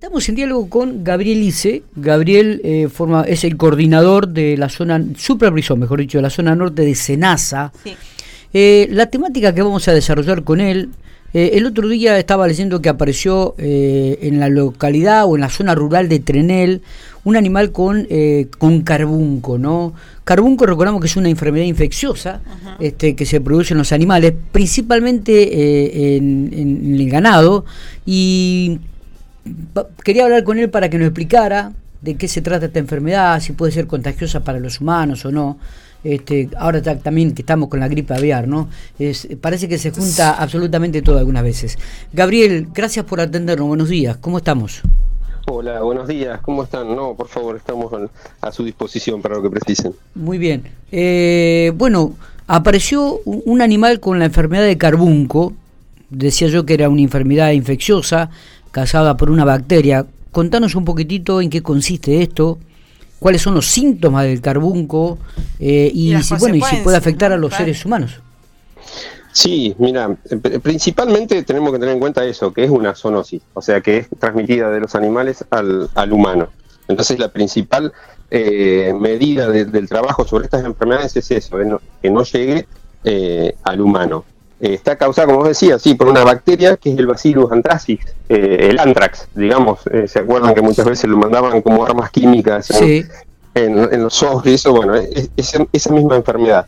Estamos 0.00 0.26
en 0.30 0.34
diálogo 0.34 0.70
con 0.70 1.04
Gabriel 1.04 1.42
Ice. 1.42 1.82
Gabriel 1.94 2.62
eh, 2.64 2.88
forma, 2.88 3.24
es 3.24 3.44
el 3.44 3.58
coordinador 3.58 4.28
de 4.28 4.56
la 4.56 4.70
zona, 4.70 5.04
supervisor, 5.14 5.76
mejor 5.76 6.00
dicho, 6.00 6.16
de 6.16 6.22
la 6.22 6.30
zona 6.30 6.56
norte 6.56 6.86
de 6.86 6.94
Senasa. 6.94 7.70
Eh, 8.54 8.88
la 8.92 9.10
temática 9.10 9.54
que 9.54 9.60
vamos 9.60 9.86
a 9.88 9.92
desarrollar 9.92 10.42
con 10.42 10.62
él, 10.62 10.88
eh, 11.34 11.50
el 11.52 11.66
otro 11.66 11.86
día 11.86 12.18
estaba 12.18 12.48
leyendo 12.48 12.80
que 12.80 12.88
apareció 12.88 13.54
en 13.58 14.40
la 14.40 14.48
localidad 14.48 15.26
o 15.26 15.34
en 15.34 15.42
la 15.42 15.50
zona 15.50 15.74
rural 15.74 16.08
de 16.08 16.18
Trenel 16.20 16.80
un 17.24 17.36
animal 17.36 17.70
con, 17.70 18.08
con 18.58 18.80
carbunco, 18.80 19.58
¿no? 19.58 19.92
Carbunco 20.24 20.64
recordamos 20.64 21.02
que 21.02 21.08
es 21.08 21.16
una 21.18 21.28
enfermedad 21.28 21.66
infecciosa 21.66 22.40
este, 22.78 23.14
que 23.14 23.26
se 23.26 23.42
produce 23.42 23.74
en 23.74 23.78
los 23.78 23.92
animales, 23.92 24.32
principalmente 24.50 26.16
en, 26.16 26.50
en 26.54 26.94
el 26.94 27.10
ganado, 27.10 27.66
y 28.06 28.78
quería 30.02 30.24
hablar 30.24 30.44
con 30.44 30.58
él 30.58 30.70
para 30.70 30.88
que 30.88 30.98
nos 30.98 31.08
explicara 31.08 31.72
de 32.00 32.14
qué 32.16 32.28
se 32.28 32.40
trata 32.40 32.66
esta 32.66 32.78
enfermedad, 32.78 33.40
si 33.40 33.52
puede 33.52 33.72
ser 33.72 33.86
contagiosa 33.86 34.40
para 34.40 34.58
los 34.58 34.80
humanos 34.80 35.24
o 35.24 35.32
no. 35.32 35.58
Este, 36.02 36.48
ahora 36.56 36.80
también 36.80 37.34
que 37.34 37.42
estamos 37.42 37.68
con 37.68 37.78
la 37.78 37.86
gripe 37.86 38.14
aviar, 38.14 38.48
¿no? 38.48 38.70
Es, 38.98 39.28
parece 39.40 39.68
que 39.68 39.76
se 39.76 39.90
junta 39.90 40.32
absolutamente 40.32 41.02
todo 41.02 41.18
algunas 41.18 41.42
veces. 41.42 41.78
Gabriel, 42.12 42.68
gracias 42.72 43.04
por 43.04 43.20
atendernos. 43.20 43.68
Buenos 43.68 43.90
días, 43.90 44.16
¿cómo 44.16 44.38
estamos? 44.38 44.80
Hola, 45.46 45.82
buenos 45.82 46.08
días, 46.08 46.40
¿cómo 46.40 46.62
están? 46.62 46.94
No, 46.94 47.14
por 47.14 47.28
favor, 47.28 47.56
estamos 47.56 47.92
a 48.40 48.52
su 48.52 48.64
disposición 48.64 49.20
para 49.20 49.34
lo 49.34 49.42
que 49.42 49.50
precisen. 49.50 49.92
Muy 50.14 50.38
bien. 50.38 50.62
Eh, 50.90 51.72
bueno, 51.74 52.14
apareció 52.46 53.20
un 53.24 53.60
animal 53.60 54.00
con 54.00 54.18
la 54.18 54.26
enfermedad 54.26 54.64
de 54.64 54.78
carbunco. 54.78 55.52
Decía 56.08 56.48
yo 56.48 56.64
que 56.64 56.74
era 56.74 56.88
una 56.88 57.02
enfermedad 57.02 57.50
infecciosa 57.52 58.30
causada 58.70 59.16
por 59.16 59.30
una 59.30 59.44
bacteria. 59.44 60.06
Contanos 60.32 60.74
un 60.74 60.84
poquitito 60.84 61.40
en 61.40 61.50
qué 61.50 61.62
consiste 61.62 62.22
esto, 62.22 62.58
cuáles 63.18 63.42
son 63.42 63.54
los 63.54 63.66
síntomas 63.66 64.24
del 64.24 64.40
carbunco 64.40 65.18
eh, 65.58 65.90
y, 65.92 66.16
si, 66.22 66.34
bueno, 66.36 66.56
y 66.56 66.62
si 66.62 66.76
puede 66.76 66.96
afectar 66.96 67.32
a 67.32 67.36
los 67.36 67.54
seres 67.54 67.84
humanos. 67.84 68.20
Sí, 69.32 69.74
mira, 69.78 70.16
principalmente 70.62 71.42
tenemos 71.44 71.72
que 71.72 71.78
tener 71.78 71.94
en 71.94 72.00
cuenta 72.00 72.24
eso, 72.24 72.52
que 72.52 72.64
es 72.64 72.70
una 72.70 72.94
zoonosis, 72.94 73.42
o 73.54 73.62
sea, 73.62 73.80
que 73.80 73.98
es 73.98 74.08
transmitida 74.18 74.70
de 74.70 74.80
los 74.80 74.94
animales 74.94 75.44
al, 75.50 75.88
al 75.94 76.12
humano. 76.12 76.48
Entonces, 76.88 77.18
la 77.20 77.28
principal 77.28 77.92
eh, 78.32 78.92
medida 78.98 79.48
del 79.48 79.88
trabajo 79.88 80.26
sobre 80.26 80.44
estas 80.44 80.64
enfermedades 80.64 81.16
es 81.16 81.30
eso, 81.30 81.56
que 82.02 82.10
no 82.10 82.24
llegue 82.24 82.66
eh, 83.04 83.54
al 83.62 83.80
humano. 83.80 84.24
Eh, 84.60 84.74
está 84.74 84.96
causada, 84.96 85.26
como 85.26 85.38
vos 85.38 85.48
decías, 85.48 85.80
sí, 85.80 85.94
por 85.94 86.08
una 86.08 86.22
bacteria 86.22 86.76
que 86.76 86.92
es 86.92 86.98
el 86.98 87.06
Bacillus 87.06 87.50
anthracis, 87.50 88.00
eh, 88.28 88.68
el 88.70 88.78
anthrax, 88.78 89.28
digamos. 89.34 89.80
Eh, 89.90 90.06
¿Se 90.06 90.18
acuerdan 90.18 90.54
que 90.54 90.60
muchas 90.60 90.84
veces 90.84 91.08
lo 91.08 91.16
mandaban 91.16 91.62
como 91.62 91.84
armas 91.84 92.10
químicas 92.10 92.70
en, 93.54 94.02
los 94.02 94.22
ojos 94.22 94.46
y 94.46 94.54
eso? 94.54 94.72
Bueno, 94.72 94.94
es, 94.96 95.30
esa 95.36 95.92
misma 95.92 96.16
enfermedad. 96.16 96.66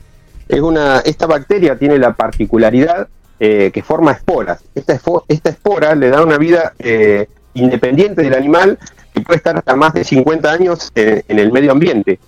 Es 0.49 0.61
una, 0.61 1.01
esta 1.01 1.27
bacteria 1.27 1.79
tiene 1.79 1.99
la 1.99 2.15
particularidad 2.15 3.09
que 3.39 3.83
forma 3.85 4.13
esporas. 4.13 4.63
Esta, 4.73 5.01
esta 5.27 5.51
espora 5.51 5.97
le 5.97 6.11
da 6.11 6.23
una 6.23 6.39
vida 6.39 6.75
independiente 7.55 8.23
del 8.23 8.35
animal 8.35 8.79
y 9.15 9.21
puede 9.21 9.39
estar 9.39 9.57
hasta 9.57 9.77
más 9.77 9.93
de 9.93 10.05
50 10.05 10.51
años 10.51 10.91
en, 10.95 11.39
el 11.39 11.53
medio 11.53 11.73
ambiente. 11.73 12.19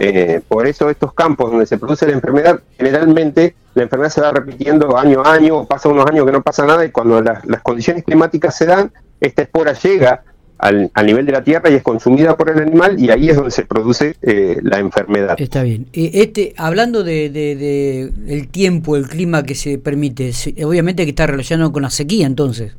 Eh, 0.00 0.40
por 0.46 0.66
eso 0.66 0.90
estos 0.90 1.14
campos 1.14 1.50
donde 1.50 1.66
se 1.66 1.78
produce 1.78 2.06
la 2.06 2.12
enfermedad, 2.12 2.60
generalmente 2.76 3.54
la 3.74 3.84
enfermedad 3.84 4.10
se 4.10 4.20
va 4.20 4.32
repitiendo 4.32 4.96
año 4.96 5.22
a 5.24 5.34
año, 5.34 5.64
pasa 5.64 5.88
unos 5.88 6.06
años 6.06 6.26
que 6.26 6.32
no 6.32 6.42
pasa 6.42 6.66
nada 6.66 6.84
y 6.84 6.90
cuando 6.90 7.20
las, 7.22 7.42
condiciones 7.62 8.04
climáticas 8.04 8.56
se 8.56 8.66
dan, 8.66 8.92
esta 9.20 9.42
espora 9.42 9.72
llega 9.72 10.22
al, 10.58 10.90
nivel 11.04 11.26
de 11.26 11.32
la 11.32 11.42
tierra 11.42 11.70
y 11.70 11.74
es 11.74 11.82
consumida 11.82 12.36
por 12.36 12.50
el 12.50 12.58
animal 12.60 12.98
y 12.98 13.10
ahí 13.10 13.28
es 13.28 13.36
donde 13.36 13.50
se 13.50 13.64
produce 13.64 14.16
eh, 14.22 14.58
la 14.62 14.78
enfermedad. 14.78 15.34
Está 15.38 15.62
bien. 15.62 15.86
Este, 15.92 16.54
hablando 16.56 17.02
de, 17.04 17.30
de, 17.30 18.12
el 18.28 18.48
tiempo, 18.48 18.96
el 18.96 19.08
clima 19.08 19.42
que 19.42 19.54
se 19.54 19.78
permite, 19.78 20.30
obviamente 20.64 21.04
que 21.04 21.10
está 21.10 21.26
relacionado 21.26 21.72
con 21.72 21.82
la 21.82 21.90
sequía 21.90 22.26
entonces. 22.26 22.76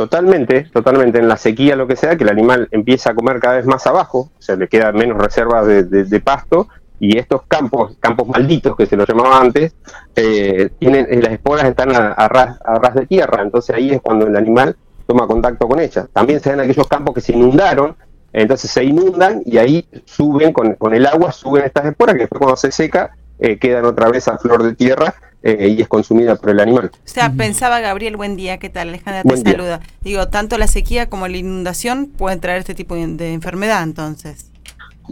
Totalmente, 0.00 0.62
totalmente. 0.72 1.18
En 1.18 1.28
la 1.28 1.36
sequía, 1.36 1.76
lo 1.76 1.86
que 1.86 1.94
sea, 1.94 2.16
que 2.16 2.24
el 2.24 2.30
animal 2.30 2.68
empieza 2.70 3.10
a 3.10 3.14
comer 3.14 3.38
cada 3.38 3.56
vez 3.56 3.66
más 3.66 3.86
abajo, 3.86 4.30
o 4.38 4.42
sea, 4.42 4.56
le 4.56 4.66
quedan 4.66 4.96
menos 4.96 5.18
reservas 5.18 5.66
de, 5.66 6.20
pasto, 6.20 6.68
y 6.98 7.18
estos 7.18 7.42
campos, 7.46 7.98
campos 8.00 8.26
malditos 8.26 8.74
que 8.76 8.86
se 8.86 8.96
los 8.96 9.06
llamaba 9.06 9.38
antes, 9.38 9.74
eh, 10.16 10.70
tienen, 10.78 11.06
eh, 11.10 11.20
las 11.20 11.32
esporas 11.32 11.66
están 11.66 11.94
a, 11.94 12.28
ras, 12.28 12.58
a 12.64 12.76
ras 12.76 12.94
de 12.94 13.04
tierra, 13.04 13.42
entonces 13.42 13.76
ahí 13.76 13.90
es 13.90 14.00
cuando 14.00 14.26
el 14.26 14.34
animal 14.34 14.74
toma 15.06 15.26
contacto 15.26 15.68
con 15.68 15.78
ellas. 15.78 16.08
También 16.14 16.40
se 16.40 16.48
dan 16.48 16.60
aquellos 16.60 16.88
campos 16.88 17.14
que 17.14 17.20
se 17.20 17.34
inundaron, 17.34 17.94
entonces 18.32 18.70
se 18.70 18.82
inundan 18.82 19.42
y 19.44 19.58
ahí 19.58 19.86
suben 20.06 20.54
con, 20.54 20.76
con 20.76 20.94
el 20.94 21.04
agua, 21.04 21.30
suben 21.30 21.64
estas 21.64 21.84
esporas 21.84 22.14
que 22.14 22.22
después 22.22 22.38
cuando 22.38 22.56
se 22.56 22.72
seca 22.72 23.10
eh, 23.38 23.58
quedan 23.58 23.84
otra 23.84 24.08
vez 24.08 24.28
a 24.28 24.38
flor 24.38 24.62
de 24.62 24.74
tierra 24.74 25.14
eh, 25.42 25.74
y 25.76 25.80
es 25.80 25.88
consumida 25.88 26.36
por 26.36 26.50
el 26.50 26.60
animal. 26.60 26.90
O 26.94 26.98
sea, 27.04 27.32
pensaba 27.32 27.80
Gabriel, 27.80 28.16
buen 28.16 28.36
día, 28.36 28.58
¿qué 28.58 28.68
tal? 28.68 28.88
Alejandra 28.88 29.22
te 29.22 29.36
saluda. 29.36 29.80
Digo, 30.02 30.28
tanto 30.28 30.58
la 30.58 30.66
sequía 30.66 31.08
como 31.08 31.28
la 31.28 31.36
inundación 31.36 32.06
pueden 32.06 32.40
traer 32.40 32.58
este 32.58 32.74
tipo 32.74 32.94
de 32.94 33.32
enfermedad, 33.32 33.82
entonces. 33.82 34.50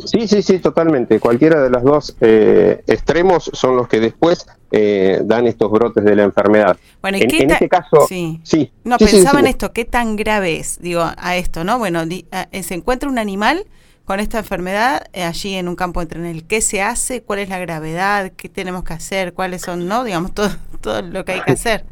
Sí, 0.04 0.28
sí, 0.28 0.42
sí, 0.42 0.58
totalmente. 0.58 1.18
Cualquiera 1.20 1.62
de 1.62 1.70
los 1.70 1.82
dos 1.82 2.16
eh, 2.20 2.82
extremos 2.86 3.50
son 3.52 3.76
los 3.76 3.88
que 3.88 4.00
después 4.00 4.46
eh, 4.70 5.20
dan 5.24 5.46
estos 5.46 5.70
brotes 5.70 6.04
de 6.04 6.14
la 6.14 6.24
enfermedad. 6.24 6.76
Bueno, 7.00 7.18
¿y 7.18 7.22
en, 7.22 7.50
este 7.50 7.68
caso, 7.68 8.06
sí. 8.08 8.40
sí 8.42 8.70
no, 8.84 8.98
pensaba 8.98 9.40
en 9.40 9.46
esto, 9.46 9.72
¿qué 9.72 9.84
tan 9.84 10.16
grave 10.16 10.58
es? 10.58 10.78
Digo, 10.80 11.04
a 11.16 11.36
esto, 11.36 11.64
¿no? 11.64 11.78
Bueno, 11.78 12.02
se 12.06 12.74
encuentra 12.74 13.08
un 13.08 13.18
animal 13.18 13.64
con 14.08 14.20
esta 14.20 14.38
enfermedad 14.38 15.02
eh, 15.12 15.22
allí 15.22 15.54
en 15.54 15.68
un 15.68 15.76
campo 15.76 16.00
de 16.00 16.06
Trenel? 16.06 16.44
¿Qué 16.44 16.62
se 16.62 16.80
hace? 16.80 17.22
¿Cuál 17.22 17.40
es 17.40 17.50
la 17.50 17.58
gravedad? 17.58 18.32
¿Qué 18.38 18.48
tenemos 18.48 18.82
que 18.82 18.94
hacer? 18.94 19.34
¿Cuáles 19.34 19.60
son, 19.60 19.86
no? 19.86 20.02
Digamos, 20.02 20.32
todo, 20.34 20.48
todo 20.80 21.02
lo 21.02 21.26
que 21.26 21.32
hay 21.32 21.42
que 21.42 21.52
hacer. 21.52 21.84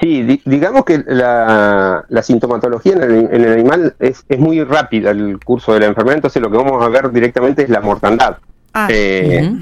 Sí, 0.00 0.40
digamos 0.44 0.84
que 0.84 1.02
la, 1.08 2.04
sintomatología 2.22 2.92
en 2.92 3.34
el, 3.34 3.52
animal 3.52 3.96
es, 3.98 4.24
es, 4.28 4.38
muy 4.38 4.62
rápida 4.62 5.10
el 5.10 5.40
curso 5.44 5.74
de 5.74 5.80
la 5.80 5.86
enfermedad, 5.86 6.18
entonces 6.18 6.40
lo 6.40 6.52
que 6.52 6.56
vamos 6.56 6.82
a 6.84 6.88
ver 6.88 7.10
directamente 7.10 7.64
es 7.64 7.68
la 7.68 7.80
mortandad. 7.80 8.36
Ah, 8.72 8.86
eh, 8.88 9.52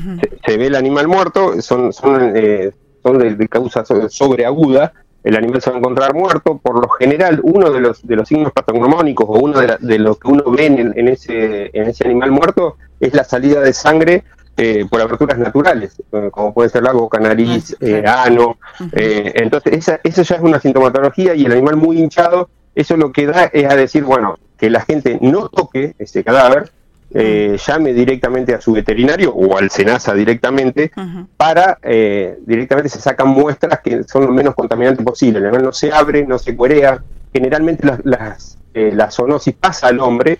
se, 0.44 0.58
ve 0.58 0.66
el 0.66 0.74
animal 0.76 1.08
muerto, 1.08 1.60
son, 1.62 1.94
son, 1.94 2.36
eh, 2.36 2.70
son 3.02 3.18
de, 3.18 3.34
de, 3.34 3.48
causa 3.48 3.82
sobreaguda, 4.10 4.92
el 5.24 5.36
animal 5.36 5.60
se 5.60 5.70
va 5.70 5.76
a 5.76 5.78
encontrar 5.78 6.14
muerto. 6.14 6.58
Por 6.58 6.80
lo 6.80 6.88
general, 6.90 7.40
uno 7.42 7.70
de 7.70 7.80
los, 7.80 8.06
de 8.06 8.16
los 8.16 8.28
signos 8.28 8.52
patognomónicos 8.52 9.26
o 9.28 9.32
uno 9.32 9.60
de, 9.60 9.76
de 9.80 9.98
lo 9.98 10.16
que 10.16 10.28
uno 10.28 10.44
ve 10.50 10.66
en, 10.66 11.08
ese, 11.08 11.70
en 11.72 11.88
ese 11.88 12.04
animal 12.04 12.30
muerto 12.30 12.76
es 13.00 13.14
la 13.14 13.24
salida 13.24 13.60
de 13.60 13.72
sangre 13.72 14.24
eh, 14.60 14.86
por 14.90 15.00
aberturas 15.00 15.38
naturales, 15.38 16.02
eh, 16.10 16.30
como 16.32 16.52
puede 16.52 16.68
ser 16.68 16.82
la 16.82 16.90
boca, 16.90 17.20
nariz, 17.20 17.76
ah, 17.80 17.84
eh, 17.86 18.02
ano. 18.04 18.58
entonces, 18.90 19.72
esa, 19.72 20.00
eso 20.02 20.22
ya 20.22 20.34
es 20.34 20.42
una 20.42 20.58
sintomatología 20.58 21.36
y 21.36 21.44
el 21.44 21.52
animal 21.52 21.76
muy 21.76 22.00
hinchado, 22.00 22.50
eso 22.74 22.96
lo 22.96 23.12
que 23.12 23.26
da 23.26 23.44
es 23.44 23.70
a 23.70 23.76
decir, 23.76 24.02
bueno, 24.02 24.36
que 24.58 24.68
la 24.68 24.80
gente 24.80 25.16
no 25.20 25.48
toque 25.48 25.94
ese 26.00 26.24
cadáver, 26.24 26.72
eh, 27.10 27.56
llame 27.66 27.94
directamente 27.94 28.54
a 28.54 28.60
su 28.60 28.72
veterinario 28.72 29.32
o 29.32 29.56
al 29.56 29.70
SENASA 29.70 30.12
directamente 30.12 30.92
para 31.38 31.78
eh, 31.82 32.38
directamente 32.44 32.90
se 32.90 33.00
sacan 33.00 33.28
muestras 33.28 33.80
que 33.80 34.04
son 34.04 34.26
lo 34.26 34.32
menos 34.32 34.54
contaminantes 34.54 35.04
posible. 35.04 35.38
El 35.38 35.46
animal 35.46 35.64
no 35.64 35.72
se 35.72 35.90
abre, 35.90 36.26
no 36.26 36.38
se 36.38 36.54
cuerea. 36.54 37.02
Generalmente 37.32 37.86
las, 38.04 38.58
eh, 38.74 38.90
la 38.92 39.10
zoonosis 39.10 39.54
pasa 39.54 39.88
al 39.88 40.00
hombre 40.00 40.38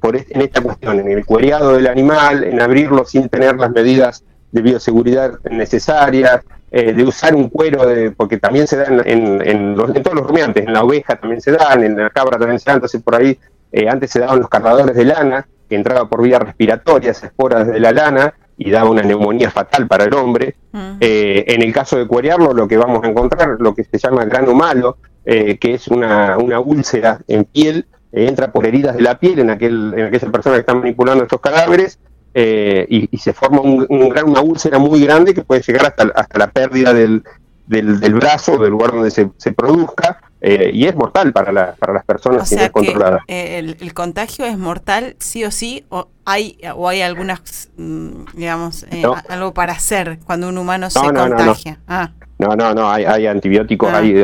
por, 0.00 0.16
en 0.16 0.40
esta 0.40 0.60
cuestión, 0.62 0.98
en 1.00 1.10
el 1.10 1.26
cuereado 1.26 1.74
del 1.74 1.88
animal, 1.88 2.42
en 2.44 2.60
abrirlo 2.60 3.04
sin 3.04 3.28
tener 3.28 3.56
las 3.56 3.70
medidas 3.70 4.24
de 4.50 4.62
bioseguridad 4.62 5.38
necesarias, 5.50 6.40
de 6.70 7.04
usar 7.04 7.36
un 7.36 7.48
cuero, 7.48 7.86
de, 7.86 8.10
porque 8.10 8.38
también 8.38 8.66
se 8.66 8.76
da 8.76 8.86
en, 8.86 9.40
en, 9.46 9.76
todos 9.76 10.16
los 10.16 10.26
rumiantes, 10.26 10.66
en 10.66 10.72
la 10.72 10.82
oveja 10.82 11.14
también 11.14 11.40
se 11.40 11.52
dan, 11.52 11.84
en 11.84 11.96
la 11.96 12.10
cabra 12.10 12.36
también 12.36 12.58
se 12.58 12.68
dan, 12.68 12.78
entonces 12.78 13.00
por 13.00 13.14
ahí 13.14 13.38
eh, 13.76 13.88
antes 13.88 14.12
se 14.12 14.20
daban 14.20 14.38
los 14.38 14.48
cargadores 14.48 14.94
de 14.94 15.04
lana, 15.04 15.48
que 15.68 15.74
entraba 15.74 16.08
por 16.08 16.22
vía 16.22 16.38
respiratoria, 16.38 17.10
esa 17.10 17.26
espora 17.26 17.64
desde 17.64 17.80
la 17.80 17.90
lana, 17.90 18.34
y 18.56 18.70
daba 18.70 18.88
una 18.88 19.02
neumonía 19.02 19.50
fatal 19.50 19.88
para 19.88 20.04
el 20.04 20.14
hombre. 20.14 20.54
Eh, 21.00 21.44
en 21.48 21.60
el 21.60 21.72
caso 21.72 21.96
de 21.96 22.06
cuerearlo, 22.06 22.52
lo 22.52 22.68
que 22.68 22.76
vamos 22.76 23.02
a 23.02 23.08
encontrar, 23.08 23.56
lo 23.58 23.74
que 23.74 23.82
se 23.82 23.98
llama 23.98 24.24
grano 24.26 24.54
malo, 24.54 24.98
eh, 25.24 25.58
que 25.58 25.74
es 25.74 25.88
una, 25.88 26.38
úlcera 26.38 27.18
en 27.26 27.46
piel, 27.46 27.86
entra 28.12 28.52
por 28.52 28.64
heridas 28.64 28.94
de 28.94 29.02
la 29.02 29.18
piel 29.18 29.40
en, 29.40 29.50
aquel, 29.50 29.92
en 29.96 30.06
aquella 30.06 30.30
persona 30.30 30.54
que 30.54 30.60
está 30.60 30.74
manipulando 30.74 31.24
estos 31.24 31.40
cadáveres, 31.40 31.98
y, 32.32 33.18
se 33.18 33.32
forma 33.32 33.60
un, 33.60 33.86
una 33.88 34.40
úlcera 34.40 34.78
muy 34.78 35.04
grande 35.04 35.34
que 35.34 35.42
puede 35.42 35.62
llegar 35.62 35.86
hasta, 35.86 36.12
hasta 36.14 36.38
la 36.38 36.50
pérdida 36.52 36.94
del, 36.94 37.24
del, 37.66 37.98
del 37.98 38.14
brazo, 38.14 38.56
del 38.56 38.70
lugar 38.70 38.92
donde 38.92 39.10
se, 39.10 39.30
se 39.36 39.50
produzca, 39.52 40.20
eh, 40.46 40.70
y 40.74 40.86
es 40.86 40.94
mortal 40.94 41.32
para, 41.32 41.52
la, 41.52 41.74
para 41.74 41.94
las 41.94 42.04
personas 42.04 42.42
o 42.42 42.44
sea 42.44 42.68
que 42.68 42.94
eh, 43.28 43.58
el, 43.58 43.94
contagio 43.94 44.44
es 44.44 44.58
mortal 44.58 45.16
sí 45.18 45.42
o 45.44 45.50
sí 45.50 45.84
o 45.88 46.08
hay 46.26 46.58
o 46.76 46.86
hay 46.86 47.00
algunas 47.00 47.70
mm, 47.78 48.24
digamos 48.34 48.84
eh, 48.90 49.04
algo 49.28 49.54
para 49.54 49.72
hacer 49.72 50.18
cuando 50.26 50.48
un 50.48 50.58
humano 50.58 50.90
se 50.90 51.00
contagia 51.00 51.80
ah. 51.88 52.10
no, 52.38 52.54
no 52.56 52.74
no 52.74 52.90
hay, 52.90 53.04
hay 53.06 53.26
antibióticos 53.26 53.90
ah. 53.90 53.98
hay, 53.98 54.22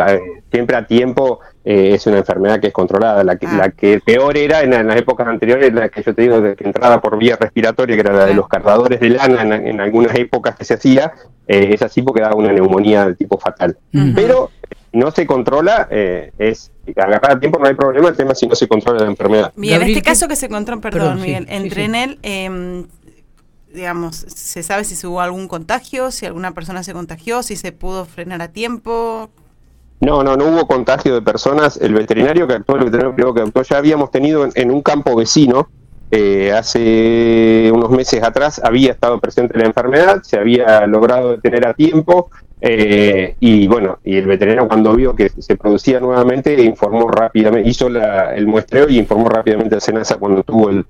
siempre 0.51 0.77
a 0.77 0.87
tiempo 0.87 1.41
eh, 1.63 1.93
es 1.95 2.07
una 2.07 2.19
enfermedad 2.19 2.59
que 2.59 2.69
es 2.69 2.73
controlada. 2.73 3.23
La 3.23 3.37
que, 3.37 3.47
ah. 3.47 3.57
la 3.57 3.71
que 3.71 4.01
peor 4.01 4.37
era 4.37 4.63
en, 4.63 4.71
las 4.71 4.97
épocas 4.97 5.27
anteriores, 5.27 5.73
la 5.73 5.89
que 5.89 6.03
yo 6.03 6.15
te 6.15 6.23
digo, 6.23 6.41
de 6.41 6.57
que 6.57 6.65
entraba 6.65 7.01
por 7.01 7.19
vía 7.19 7.37
respiratoria, 7.39 7.97
que 7.97 8.01
era 8.01 8.13
la 8.13 8.27
de 8.27 8.35
los 8.35 8.49
cargadores 8.49 8.99
de 9.01 9.11
lana 9.11 9.57
en, 9.57 9.81
algunas 9.81 10.15
épocas 10.15 10.57
que 10.57 10.65
se 10.65 10.75
hacía, 10.75 11.13
eh, 11.47 11.71
es 11.73 11.83
así 11.83 12.03
porque 12.03 12.23
daba 12.23 12.35
una 12.35 12.53
neumonía 12.53 13.07
de 13.07 13.15
tipo 13.15 13.39
fatal. 13.39 13.77
Pero 14.15 14.51
no 14.93 15.11
se 15.11 15.27
controla, 15.27 15.89
eh, 15.91 16.33
es 16.39 16.73
agarrar 16.97 17.33
a 17.33 17.41
tiempo 17.41 17.59
no 17.59 17.67
hay 17.67 17.75
problema, 17.75 18.09
el 18.09 18.17
tema 18.17 18.35
si 18.35 18.47
no 18.47 18.55
se 18.55 18.67
controla 18.67 19.01
la 19.01 19.07
enfermedad. 19.07 19.53
Bien, 19.57 19.83
en 19.83 19.89
este 19.89 20.03
caso 20.03 20.27
que 20.27 20.37
se 20.37 20.49
controla, 20.49 20.81
perdón, 20.81 21.21
Miguel, 21.21 21.47
entre 21.49 21.85
en 21.85 21.95
él, 21.95 22.19
em, 22.23 22.87
digamos, 23.73 24.17
¿se 24.17 24.63
sabe 24.63 24.85
si 24.85 25.07
hubo 25.07 25.21
algún 25.21 25.47
contagio, 25.47 26.11
si 26.11 26.27
alguna 26.27 26.53
persona 26.53 26.83
se 26.83 26.93
contagió, 26.93 27.43
si 27.43 27.57
se 27.57 27.73
pudo 27.73 28.05
frenar 28.05 28.43
a 28.43 28.49
tiempo? 28.49 29.31
No, 30.01 30.25
no, 30.25 30.35
no 30.37 30.47
hubo 30.47 30.67
contagio 30.67 31.15
de 31.15 31.23
personas. 31.23 31.77
El 31.77 31.93
veterinario 31.93 32.47
que 32.47 32.55
actuó, 32.55 32.77
el 32.77 32.85
veterinario 32.85 33.15
privado 33.15 33.35
que 33.35 33.43
actuó, 33.43 33.63
ya 33.63 33.77
habíamos 33.77 34.11
tenido 34.11 34.49
en, 34.53 34.71
un 34.71 34.83
campo 34.83 35.15
vecino, 35.15 35.69
eh, 36.11 36.53
hace 36.53 37.71
unos 37.73 37.91
meses 37.91 38.23
atrás, 38.23 38.61
había 38.65 38.93
estado 38.93 39.21
presente 39.21 39.59
la 39.59 39.67
enfermedad, 39.67 40.23
se 40.23 40.39
había 40.39 40.87
logrado 40.87 41.33
detener 41.33 41.67
a 41.69 41.75
tiempo, 41.75 42.31
eh, 42.61 43.37
y 43.41 43.67
bueno, 43.67 43.99
y 44.05 44.17
el 44.17 44.27
veterinario 44.27 44.69
cuando 44.69 44.95
vio 44.95 45.15
que 45.15 45.31
se 45.31 45.57
producía 45.57 46.01
nuevamente, 46.01 46.63
informó 46.63 47.09
rápidamente, 47.11 47.69
hizo 47.69 47.89
el 47.89 48.47
muestreo 48.47 48.89
y 48.89 48.99
informó 48.99 49.29
rápidamente 49.29 49.77
a 49.77 49.81
Senasa 49.81 50.17
cuando 50.17 50.43
tuvo 50.43 50.71
el, 50.71 50.85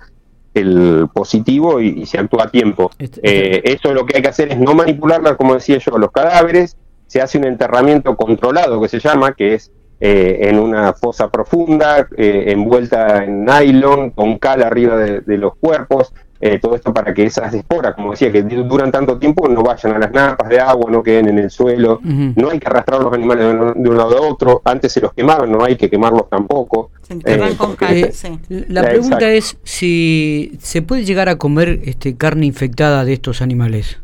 positivo 1.14 1.80
y, 1.80 2.04
se 2.06 2.18
actuó 2.18 2.42
a 2.42 2.50
tiempo. 2.50 2.90
Este, 2.98 3.20
este- 3.22 3.56
eh, 3.56 3.62
eso 3.72 3.94
lo 3.94 4.04
que 4.04 4.16
hay 4.16 4.22
que 4.22 4.28
hacer 4.28 4.50
es 4.50 4.58
no 4.58 4.74
manipularla, 4.74 5.36
como 5.36 5.54
decía 5.54 5.78
yo, 5.78 5.96
los 5.96 6.10
cadáveres, 6.10 6.76
se 7.06 7.20
hace 7.20 7.38
un 7.38 7.44
enterramiento 7.44 8.16
controlado 8.16 8.80
que 8.80 8.88
se 8.88 8.98
llama, 8.98 9.32
que 9.32 9.54
es 9.54 9.72
eh, 10.02 10.48
en 10.48 10.58
una 10.58 10.94
fosa 10.94 11.28
profunda, 11.28 12.08
eh, 12.16 12.44
envuelta 12.46 13.22
en 13.22 13.44
nylon, 13.44 14.10
con 14.10 14.38
cal 14.38 14.62
arriba 14.62 14.96
de, 14.96 15.36
los 15.36 15.56
cuerpos, 15.56 16.14
eh, 16.40 16.58
todo 16.58 16.74
esto 16.74 16.94
para 16.94 17.12
que 17.12 17.24
esas 17.24 17.52
esporas, 17.52 17.94
como 17.94 18.12
decía, 18.12 18.32
que 18.32 18.42
duran 18.42 18.90
tanto 18.90 19.18
tiempo, 19.18 19.46
no 19.46 19.62
vayan 19.62 19.92
a 19.94 19.98
las 19.98 20.10
napas 20.10 20.48
de 20.48 20.58
agua, 20.58 20.90
no 20.90 21.02
queden 21.02 21.28
en 21.28 21.38
el 21.38 21.50
suelo, 21.50 22.00
no 22.02 22.50
hay 22.50 22.58
que 22.58 22.66
arrastrar 22.66 23.02
los 23.02 23.12
animales 23.12 23.74
de 23.74 23.88
un 23.88 23.96
lado 23.96 24.16
a 24.16 24.20
otro, 24.22 24.62
antes 24.64 24.92
se 24.92 25.00
los 25.00 25.12
quemaban, 25.12 25.52
no 25.52 25.62
hay 25.62 25.76
que 25.76 25.90
quemarlos 25.90 26.30
tampoco. 26.30 26.90
con 27.58 27.76
cal, 27.76 28.12
La 28.68 28.82
pregunta 28.82 29.30
es 29.30 29.58
si 29.64 30.56
se 30.60 30.80
puede 30.80 31.04
llegar 31.04 31.28
a 31.28 31.36
comer 31.36 31.80
este, 31.84 32.16
carne 32.16 32.46
infectada 32.46 33.04
de 33.04 33.12
estos 33.12 33.42
animales. 33.42 33.98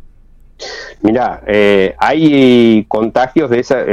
Mira, 1.02 1.42
eh, 1.46 1.94
hay 1.98 2.84
contagios 2.88 3.50
de 3.50 3.60
esa, 3.60 3.84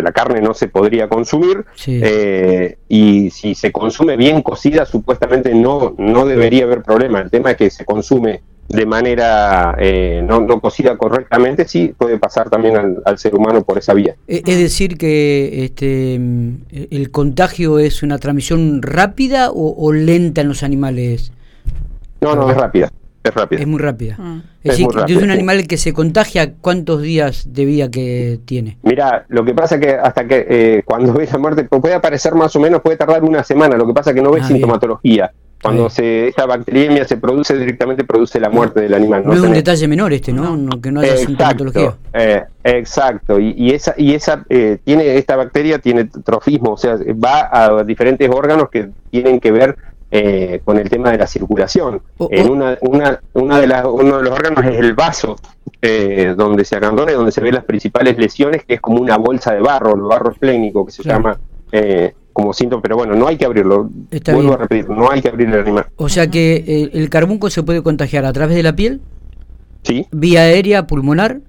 la 0.00 0.12
carne 0.12 0.40
no 0.40 0.54
se 0.54 0.68
podría 0.68 1.08
consumir 1.08 1.64
eh, 1.86 2.78
y 2.88 3.30
si 3.30 3.54
se 3.54 3.70
consume 3.72 4.16
bien 4.16 4.42
cocida 4.42 4.86
supuestamente 4.86 5.54
no, 5.54 5.94
no 5.98 6.26
debería 6.26 6.64
haber 6.64 6.82
problema. 6.82 7.20
El 7.20 7.30
tema 7.30 7.50
es 7.50 7.56
que 7.56 7.70
se 7.70 7.84
consume 7.84 8.42
de 8.68 8.84
manera 8.84 9.76
eh, 9.78 10.24
no, 10.26 10.40
no, 10.40 10.60
cocida 10.60 10.96
correctamente, 10.96 11.68
sí 11.68 11.94
puede 11.96 12.18
pasar 12.18 12.50
también 12.50 12.98
al, 13.04 13.18
ser 13.18 13.34
humano 13.34 13.62
por 13.62 13.78
esa 13.78 13.94
vía. 13.94 14.16
Es 14.26 14.42
decir, 14.44 14.98
que 14.98 15.64
este, 15.64 16.14
el 16.16 17.10
contagio 17.12 17.78
es 17.78 18.02
una 18.02 18.18
transmisión 18.18 18.82
rápida 18.82 19.50
o 19.52 19.92
lenta 19.92 20.40
en 20.40 20.48
los 20.48 20.62
animales. 20.62 21.32
No, 22.20 22.34
no, 22.34 22.50
es 22.50 22.56
rápida. 22.56 22.90
Es 23.28 23.34
rápida. 23.34 23.60
Es 23.60 23.66
muy 23.66 23.80
rápida. 23.80 24.16
Ah. 24.18 24.40
Es, 24.62 24.72
decir, 24.72 24.88
es 25.08 25.22
un 25.22 25.30
animal 25.30 25.66
que 25.66 25.76
se 25.76 25.92
contagia, 25.92 26.54
¿cuántos 26.60 27.02
días 27.02 27.52
de 27.52 27.64
vida 27.64 27.90
que 27.90 28.40
tiene? 28.44 28.78
Mira, 28.82 29.24
lo 29.28 29.44
que 29.44 29.54
pasa 29.54 29.78
que 29.78 29.90
hasta 29.90 30.26
que 30.26 30.46
eh, 30.48 30.82
cuando 30.84 31.12
ves 31.12 31.32
la 31.32 31.38
muerte 31.38 31.64
puede 31.64 31.94
aparecer 31.94 32.34
más 32.34 32.54
o 32.56 32.60
menos, 32.60 32.82
puede 32.82 32.96
tardar 32.96 33.22
una 33.24 33.42
semana, 33.42 33.76
lo 33.76 33.86
que 33.86 33.92
pasa 33.92 34.12
que 34.12 34.22
no 34.22 34.30
ves 34.30 34.44
ah, 34.44 34.48
sintomatología. 34.48 35.32
Cuando 35.62 35.88
se, 35.88 36.28
esa 36.28 36.46
bacteriemia 36.46 37.04
se 37.06 37.16
produce 37.16 37.56
directamente, 37.56 38.04
produce 38.04 38.38
la 38.38 38.50
muerte 38.50 38.80
del 38.80 38.94
animal. 38.94 39.24
No, 39.24 39.32
es 39.32 39.40
un 39.40 39.52
detalle 39.52 39.88
menor 39.88 40.12
este, 40.12 40.32
¿no? 40.32 40.68
que 40.80 40.92
no 40.92 41.00
haya 41.00 41.16
sintomatología. 41.16 41.94
Eh, 42.12 42.44
exacto, 42.62 43.40
y, 43.40 43.70
esa, 43.70 43.94
y 43.96 44.14
esa 44.14 44.44
eh, 44.48 44.78
tiene 44.84 45.16
esta 45.16 45.34
bacteria 45.34 45.78
tiene 45.78 46.04
trofismo, 46.04 46.72
o 46.72 46.76
sea, 46.76 46.96
va 47.12 47.48
a 47.50 47.84
diferentes 47.84 48.28
órganos 48.30 48.68
que 48.70 48.90
tienen 49.10 49.40
que 49.40 49.50
ver 49.50 49.76
eh, 50.18 50.62
con 50.64 50.78
el 50.78 50.88
tema 50.88 51.10
de 51.10 51.18
la 51.18 51.26
circulación. 51.26 52.00
En 52.30 52.48
una, 52.48 52.78
una, 52.80 53.20
una 53.34 53.60
de 53.60 53.66
las, 53.66 53.84
uno 53.84 54.16
de 54.16 54.22
los 54.22 54.32
órganos 54.32 54.64
es 54.64 54.78
el 54.78 54.94
vaso, 54.94 55.36
eh, 55.82 56.32
donde 56.34 56.64
se 56.64 56.74
acantona 56.74 57.12
y 57.12 57.14
donde 57.14 57.32
se 57.32 57.42
ven 57.42 57.54
las 57.54 57.64
principales 57.64 58.16
lesiones, 58.16 58.64
que 58.64 58.72
es 58.74 58.80
como 58.80 58.98
una 58.98 59.18
bolsa 59.18 59.52
de 59.52 59.60
barro, 59.60 59.94
el 59.94 60.00
barro 60.00 60.32
esplénico, 60.32 60.86
que 60.86 60.92
se 60.92 61.02
llama 61.02 61.38
eh, 61.70 62.14
como 62.32 62.54
síntoma, 62.54 62.80
pero 62.80 62.96
bueno, 62.96 63.14
no 63.14 63.26
hay 63.26 63.36
que 63.36 63.44
abrirlo. 63.44 63.90
Vuelvo 64.32 64.54
a 64.54 64.56
repetir, 64.56 64.88
no 64.88 65.10
hay 65.10 65.20
que 65.20 65.28
abrir 65.28 65.48
el 65.48 65.60
animal. 65.60 65.84
O 65.96 66.08
sea 66.08 66.30
que 66.30 66.88
el 66.94 67.10
carbunco 67.10 67.50
se 67.50 67.62
puede 67.62 67.82
contagiar 67.82 68.24
a 68.24 68.32
través 68.32 68.56
de 68.56 68.62
la 68.62 68.74
piel, 68.74 69.02
sí. 69.82 70.06
vía 70.12 70.40
aérea, 70.40 70.86
pulmonar, 70.86 71.40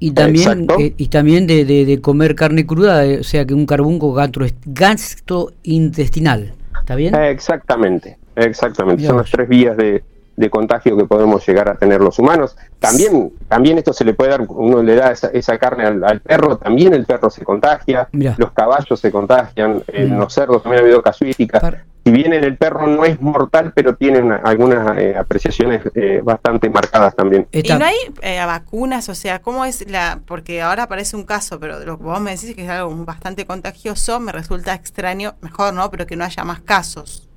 y 0.00 0.10
también 0.10 0.66
y 0.96 1.06
también 1.06 1.46
de, 1.46 1.64
de, 1.64 2.00
comer 2.00 2.34
carne 2.34 2.66
cruda, 2.66 3.04
o 3.20 3.22
sea 3.22 3.46
que 3.46 3.54
un 3.54 3.66
carbunco 3.66 4.12
gastrointestinal. 4.12 6.54
¿Está 6.86 6.94
bien? 6.94 7.16
Exactamente, 7.16 8.16
exactamente. 8.36 9.04
Son 9.04 9.16
las 9.16 9.28
tres 9.28 9.48
vías 9.48 9.76
de, 9.76 10.04
contagio 10.50 10.96
que 10.96 11.04
podemos 11.04 11.46
llegar 11.46 11.68
a 11.68 11.74
tener 11.74 12.00
los 12.00 12.18
humanos. 12.18 12.56
También, 12.78 13.32
también 13.48 13.78
esto 13.78 13.92
se 13.92 14.04
le 14.04 14.14
puede 14.14 14.30
dar, 14.30 14.42
uno 14.48 14.82
le 14.82 14.94
da 14.94 15.12
esa, 15.12 15.58
carne 15.58 15.84
al, 15.86 16.20
perro, 16.20 16.58
también 16.58 16.94
el 16.94 17.04
perro 17.06 17.30
se 17.30 17.44
contagia, 17.44 18.08
los 18.12 18.52
caballos 18.52 19.00
se 19.00 19.10
contagian, 19.10 19.82
los 19.92 20.32
cerdos 20.32 20.62
también 20.62 20.82
ha 20.82 20.84
habido 20.84 21.02
casuísticas. 21.02 21.62
Si 22.06 22.12
bien 22.12 22.32
en 22.32 22.44
el 22.44 22.56
perro 22.56 22.86
no 22.86 23.04
es 23.04 23.20
mortal, 23.20 23.72
pero 23.74 23.96
tienen 23.96 24.30
algunas 24.30 24.96
eh, 24.96 25.16
apreciaciones 25.18 25.82
eh, 25.96 26.20
bastante 26.22 26.70
marcadas 26.70 27.16
también. 27.16 27.48
¿Y 27.50 27.68
no 27.68 27.84
hay 27.84 27.96
eh, 28.22 28.38
vacunas? 28.46 29.08
O 29.08 29.14
sea, 29.16 29.40
¿cómo 29.42 29.64
es 29.64 29.90
la...? 29.90 30.20
Porque 30.24 30.62
ahora 30.62 30.86
parece 30.86 31.16
un 31.16 31.24
caso, 31.24 31.58
pero 31.58 31.80
lo 31.80 31.98
que 31.98 32.04
vos 32.04 32.20
me 32.20 32.30
decís 32.30 32.54
que 32.54 32.62
es 32.62 32.70
algo 32.70 32.94
bastante 33.04 33.44
contagioso, 33.44 34.20
me 34.20 34.30
resulta 34.30 34.72
extraño, 34.74 35.34
mejor, 35.40 35.74
¿no? 35.74 35.90
Pero 35.90 36.06
que 36.06 36.14
no 36.14 36.24
haya 36.24 36.44
más 36.44 36.60
casos. 36.60 37.28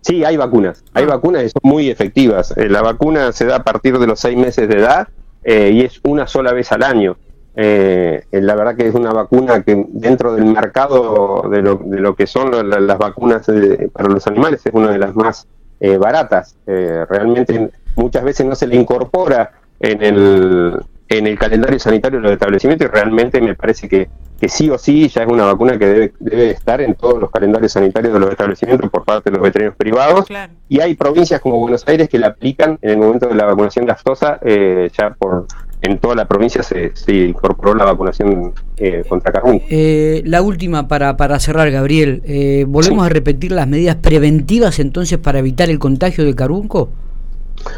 Sí, 0.00 0.24
hay 0.24 0.36
vacunas. 0.36 0.84
Hay 0.94 1.04
ah. 1.04 1.08
vacunas 1.08 1.44
y 1.44 1.48
son 1.48 1.60
muy 1.62 1.90
efectivas. 1.90 2.54
la 2.56 2.82
vacuna 2.82 3.32
se 3.32 3.46
da 3.46 3.56
a 3.56 3.64
partir 3.64 3.98
de 3.98 4.06
los 4.06 4.20
seis 4.20 4.36
meses 4.36 4.68
de 4.68 4.78
edad 4.78 5.08
y 5.44 5.82
es 5.82 6.00
una 6.02 6.26
sola 6.26 6.52
vez 6.52 6.72
al 6.72 6.82
año. 6.82 7.16
Eh, 7.58 8.22
la 8.32 8.54
verdad 8.54 8.76
que 8.76 8.86
es 8.86 8.94
una 8.94 9.12
vacuna 9.12 9.62
que 9.62 9.82
dentro 9.88 10.34
del 10.34 10.44
mercado 10.44 11.48
de 11.50 11.62
lo, 11.62 11.76
de 11.76 12.00
lo 12.00 12.14
que 12.14 12.26
son 12.26 12.50
las 12.68 12.98
vacunas 12.98 13.46
para 13.94 14.08
los 14.10 14.26
animales 14.26 14.60
es 14.66 14.74
una 14.74 14.90
de 14.90 14.98
las 14.98 15.16
más 15.16 15.48
eh, 15.80 15.96
baratas. 15.96 16.56
Eh, 16.66 17.06
realmente 17.08 17.70
muchas 17.96 18.24
veces 18.24 18.44
no 18.44 18.54
se 18.54 18.66
le 18.66 18.76
incorpora 18.76 19.52
en 19.80 20.02
el, 20.02 20.78
en 21.08 21.26
el 21.26 21.38
calendario 21.38 21.78
sanitario 21.78 22.18
de 22.18 22.24
los 22.24 22.32
establecimientos 22.32 22.88
y 22.88 22.90
realmente 22.90 23.40
me 23.40 23.54
parece 23.54 23.88
que, 23.88 24.08
que 24.40 24.48
sí 24.48 24.68
o 24.70 24.78
sí 24.78 25.08
ya 25.08 25.22
es 25.22 25.28
una 25.28 25.44
vacuna 25.44 25.78
que 25.78 25.86
debe, 25.86 26.12
debe 26.18 26.50
estar 26.50 26.80
en 26.80 26.94
todos 26.94 27.20
los 27.20 27.30
calendarios 27.30 27.72
sanitarios 27.72 28.12
de 28.12 28.20
los 28.20 28.30
establecimientos 28.30 28.90
por 28.90 29.04
parte 29.04 29.30
de 29.30 29.36
los 29.36 29.42
veterinarios 29.44 29.76
privados. 29.76 30.26
Y 30.68 30.80
hay 30.80 30.94
provincias 30.94 31.40
como 31.40 31.58
Buenos 31.58 31.86
Aires 31.86 32.08
que 32.08 32.18
la 32.18 32.28
aplican 32.28 32.78
en 32.82 32.90
el 32.90 32.98
momento 32.98 33.28
de 33.28 33.34
la 33.34 33.44
vacunación 33.44 33.86
de 33.86 33.92
aftosa 33.92 34.40
ya 34.42 35.14
por 35.18 35.46
en 35.82 35.98
toda 35.98 36.14
la 36.14 36.26
provincia 36.26 36.62
se, 36.62 36.92
incorporó 37.08 37.74
la 37.74 37.84
vacunación 37.84 38.52
eh, 38.76 39.04
contra 39.08 39.32
carbón. 39.32 39.62
Eh, 39.68 40.22
la 40.24 40.42
última 40.42 40.88
para, 40.88 41.16
para 41.16 41.38
cerrar, 41.38 41.70
Gabriel. 41.70 42.22
Eh, 42.26 42.64
¿Volvemos 42.66 43.06
a 43.06 43.08
repetir 43.08 43.52
las 43.52 43.68
medidas 43.68 43.96
preventivas 43.96 44.78
entonces 44.78 45.18
para 45.18 45.38
evitar 45.38 45.70
el 45.70 45.78
contagio 45.78 46.24
del 46.24 46.34
carbunco? 46.34 46.90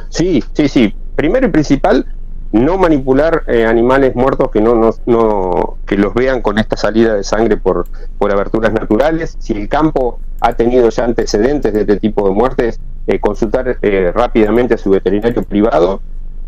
Sí, 0.08 0.42
sí, 0.52 0.68
sí. 0.68 0.94
Primero 1.16 1.48
y 1.48 1.50
principal, 1.50 2.06
no 2.52 2.78
manipular 2.78 3.44
animales 3.66 4.14
muertos 4.14 4.50
que 4.50 4.60
no, 4.60 4.74
no, 4.74 4.90
no, 5.06 5.76
que 5.86 5.96
los 5.96 6.14
vean 6.14 6.40
con 6.40 6.58
esta 6.58 6.76
salida 6.76 7.14
de 7.14 7.22
sangre 7.22 7.56
por, 7.56 7.86
por 8.16 8.32
aberturas 8.32 8.72
naturales. 8.72 9.36
Si 9.38 9.52
el 9.52 9.68
campo 9.68 10.18
ha 10.40 10.54
tenido 10.54 10.88
ya 10.88 11.04
antecedentes 11.04 11.72
de 11.74 11.80
este 11.80 11.96
tipo 11.98 12.26
de 12.26 12.34
muertes, 12.34 12.80
consultar 13.20 13.78
rápidamente 14.14 14.74
a 14.74 14.78
su 14.78 14.90
veterinario 14.90 15.42
privado 15.42 16.00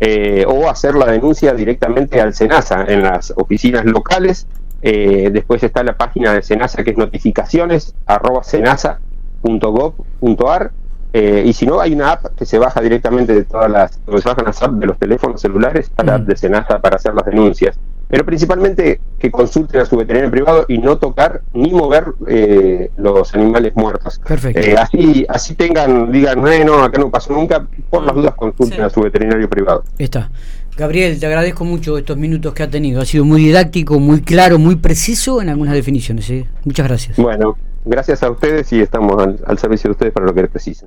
eh, 0.03 0.45
o 0.47 0.67
hacer 0.67 0.95
la 0.95 1.05
denuncia 1.05 1.53
directamente 1.53 2.19
al 2.19 2.33
SENASA 2.33 2.85
en 2.87 3.03
las 3.03 3.31
oficinas 3.35 3.85
locales. 3.85 4.47
Eh, 4.81 5.29
después 5.31 5.61
está 5.61 5.83
la 5.83 5.95
página 5.95 6.33
de 6.33 6.41
SENASA 6.41 6.83
que 6.83 6.89
es 6.89 6.97
notificaciones 6.97 7.93
arroba 8.07 8.41
eh, 11.13 11.43
y 11.45 11.53
si 11.53 11.65
no, 11.65 11.81
hay 11.81 11.93
una 11.93 12.13
app 12.13 12.35
que 12.35 12.45
se 12.45 12.57
baja 12.57 12.81
directamente 12.81 13.33
de 13.33 13.43
todas 13.43 13.69
las, 13.69 13.91
se 13.91 14.29
bajan 14.29 14.45
las 14.45 14.61
apps 14.61 14.79
de 14.79 14.85
los 14.85 14.97
teléfonos 14.97 15.41
celulares, 15.41 15.87
está 15.87 16.03
la 16.03 16.15
app 16.15 16.21
de 16.21 16.35
Senasa 16.35 16.79
para 16.79 16.95
hacer 16.95 17.13
las 17.13 17.25
denuncias 17.25 17.77
pero 18.11 18.25
principalmente 18.25 18.99
que 19.17 19.31
consulten 19.31 19.79
a 19.79 19.85
su 19.85 19.95
veterinario 19.95 20.29
privado 20.29 20.65
y 20.67 20.77
no 20.79 20.97
tocar 20.97 21.43
ni 21.53 21.71
mover 21.71 22.07
eh, 22.27 22.91
los 22.97 23.33
animales 23.33 23.73
muertos. 23.73 24.19
Perfecto. 24.27 24.59
Eh, 24.59 24.75
así, 24.77 25.25
así 25.29 25.55
tengan, 25.55 26.11
digan, 26.11 26.41
no, 26.65 26.83
acá 26.83 26.99
no 26.99 27.09
pasó 27.09 27.31
nunca, 27.31 27.65
por 27.89 28.03
las 28.03 28.13
dudas 28.13 28.35
consulten 28.35 28.81
a 28.81 28.89
su 28.89 28.99
veterinario 29.01 29.49
privado. 29.49 29.85
Está. 29.97 30.29
Gabriel, 30.75 31.21
te 31.21 31.25
agradezco 31.25 31.63
mucho 31.63 31.97
estos 31.97 32.17
minutos 32.17 32.53
que 32.53 32.63
ha 32.63 32.69
tenido. 32.69 33.01
Ha 33.01 33.05
sido 33.05 33.23
muy 33.23 33.41
didáctico, 33.41 33.97
muy 33.97 34.19
claro, 34.21 34.59
muy 34.59 34.75
preciso 34.75 35.41
en 35.41 35.47
algunas 35.47 35.73
definiciones. 35.73 36.29
Muchas 36.65 36.87
gracias. 36.87 37.15
Bueno, 37.15 37.55
gracias 37.85 38.23
a 38.23 38.29
ustedes 38.29 38.73
y 38.73 38.81
estamos 38.81 39.23
al, 39.45 39.57
servicio 39.57 39.87
de 39.87 39.91
ustedes 39.91 40.13
para 40.13 40.25
lo 40.25 40.33
que 40.33 40.47
precisen. 40.47 40.79